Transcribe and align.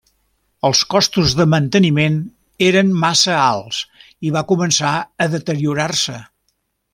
Els 0.69 0.79
costos 0.93 1.35
de 1.41 1.45
manteniment 1.51 2.17
eren 2.69 2.89
massa 3.03 3.35
alts 3.43 3.83
i 4.31 4.35
va 4.39 4.43
començar 4.53 4.95
a 5.27 5.33
deteriorar-se. 5.39 6.19